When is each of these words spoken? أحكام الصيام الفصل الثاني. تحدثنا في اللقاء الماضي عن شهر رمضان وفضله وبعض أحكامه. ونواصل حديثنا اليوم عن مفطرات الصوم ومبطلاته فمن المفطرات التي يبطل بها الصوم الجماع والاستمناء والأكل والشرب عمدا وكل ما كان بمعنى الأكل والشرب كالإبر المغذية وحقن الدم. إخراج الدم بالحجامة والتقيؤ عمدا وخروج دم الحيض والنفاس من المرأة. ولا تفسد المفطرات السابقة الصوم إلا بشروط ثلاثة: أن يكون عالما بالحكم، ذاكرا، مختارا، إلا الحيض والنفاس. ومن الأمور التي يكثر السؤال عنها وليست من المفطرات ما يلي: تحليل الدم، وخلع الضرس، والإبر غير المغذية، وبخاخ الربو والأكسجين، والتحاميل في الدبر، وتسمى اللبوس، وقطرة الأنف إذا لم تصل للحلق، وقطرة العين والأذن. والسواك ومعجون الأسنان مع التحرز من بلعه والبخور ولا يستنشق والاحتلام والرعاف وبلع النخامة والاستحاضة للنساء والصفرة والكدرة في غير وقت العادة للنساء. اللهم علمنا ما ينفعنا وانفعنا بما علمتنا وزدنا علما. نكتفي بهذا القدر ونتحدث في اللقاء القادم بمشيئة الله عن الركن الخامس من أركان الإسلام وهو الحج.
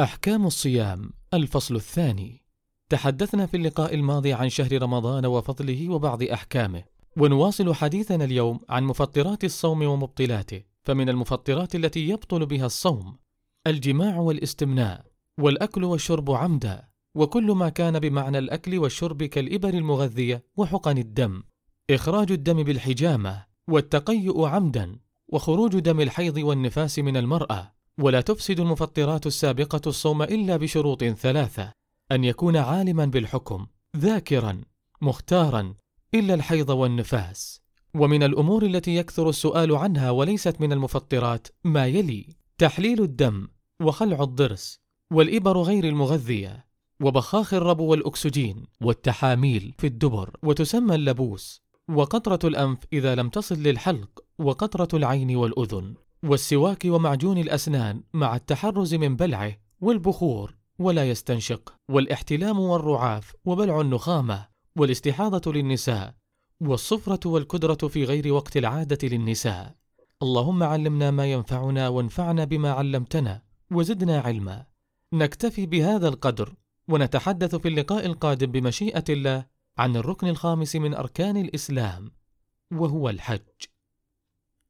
أحكام 0.00 0.46
الصيام 0.46 1.10
الفصل 1.34 1.76
الثاني. 1.76 2.44
تحدثنا 2.88 3.46
في 3.46 3.56
اللقاء 3.56 3.94
الماضي 3.94 4.32
عن 4.32 4.48
شهر 4.48 4.82
رمضان 4.82 5.26
وفضله 5.26 5.88
وبعض 5.88 6.22
أحكامه. 6.22 6.84
ونواصل 7.16 7.74
حديثنا 7.74 8.24
اليوم 8.24 8.60
عن 8.68 8.84
مفطرات 8.84 9.44
الصوم 9.44 9.82
ومبطلاته 9.82 10.62
فمن 10.82 11.08
المفطرات 11.08 11.74
التي 11.74 12.08
يبطل 12.08 12.46
بها 12.46 12.66
الصوم 12.66 13.16
الجماع 13.66 14.16
والاستمناء 14.16 15.06
والأكل 15.40 15.84
والشرب 15.84 16.30
عمدا 16.30 16.88
وكل 17.14 17.52
ما 17.52 17.68
كان 17.68 17.98
بمعنى 17.98 18.38
الأكل 18.38 18.78
والشرب 18.78 19.22
كالإبر 19.22 19.68
المغذية 19.68 20.44
وحقن 20.56 20.98
الدم. 20.98 21.42
إخراج 21.90 22.32
الدم 22.32 22.62
بالحجامة 22.62 23.44
والتقيؤ 23.68 24.44
عمدا 24.44 24.96
وخروج 25.28 25.78
دم 25.78 26.00
الحيض 26.00 26.36
والنفاس 26.36 26.98
من 26.98 27.16
المرأة. 27.16 27.79
ولا 28.00 28.20
تفسد 28.20 28.60
المفطرات 28.60 29.26
السابقة 29.26 29.80
الصوم 29.86 30.22
إلا 30.22 30.56
بشروط 30.56 31.04
ثلاثة: 31.04 31.72
أن 32.12 32.24
يكون 32.24 32.56
عالما 32.56 33.04
بالحكم، 33.04 33.66
ذاكرا، 33.96 34.60
مختارا، 35.02 35.74
إلا 36.14 36.34
الحيض 36.34 36.70
والنفاس. 36.70 37.60
ومن 37.94 38.22
الأمور 38.22 38.62
التي 38.62 38.96
يكثر 38.96 39.28
السؤال 39.28 39.76
عنها 39.76 40.10
وليست 40.10 40.60
من 40.60 40.72
المفطرات 40.72 41.48
ما 41.64 41.86
يلي: 41.86 42.36
تحليل 42.58 43.02
الدم، 43.02 43.48
وخلع 43.82 44.22
الضرس، 44.22 44.78
والإبر 45.12 45.62
غير 45.62 45.84
المغذية، 45.84 46.66
وبخاخ 47.02 47.54
الربو 47.54 47.84
والأكسجين، 47.84 48.64
والتحاميل 48.80 49.74
في 49.78 49.86
الدبر، 49.86 50.36
وتسمى 50.42 50.94
اللبوس، 50.94 51.62
وقطرة 51.90 52.48
الأنف 52.48 52.78
إذا 52.92 53.14
لم 53.14 53.28
تصل 53.28 53.62
للحلق، 53.62 54.24
وقطرة 54.38 54.88
العين 54.94 55.36
والأذن. 55.36 55.94
والسواك 56.24 56.84
ومعجون 56.84 57.38
الأسنان 57.38 58.02
مع 58.12 58.36
التحرز 58.36 58.94
من 58.94 59.16
بلعه 59.16 59.56
والبخور 59.80 60.56
ولا 60.78 61.10
يستنشق 61.10 61.74
والاحتلام 61.90 62.60
والرعاف 62.60 63.32
وبلع 63.44 63.80
النخامة 63.80 64.46
والاستحاضة 64.76 65.52
للنساء 65.52 66.14
والصفرة 66.60 67.28
والكدرة 67.28 67.88
في 67.88 68.04
غير 68.04 68.32
وقت 68.32 68.56
العادة 68.56 69.08
للنساء. 69.08 69.74
اللهم 70.22 70.62
علمنا 70.62 71.10
ما 71.10 71.32
ينفعنا 71.32 71.88
وانفعنا 71.88 72.44
بما 72.44 72.72
علمتنا 72.72 73.42
وزدنا 73.70 74.20
علما. 74.20 74.66
نكتفي 75.12 75.66
بهذا 75.66 76.08
القدر 76.08 76.54
ونتحدث 76.88 77.54
في 77.54 77.68
اللقاء 77.68 78.06
القادم 78.06 78.46
بمشيئة 78.46 79.04
الله 79.08 79.46
عن 79.78 79.96
الركن 79.96 80.28
الخامس 80.28 80.76
من 80.76 80.94
أركان 80.94 81.36
الإسلام 81.36 82.12
وهو 82.72 83.08
الحج. 83.08 83.69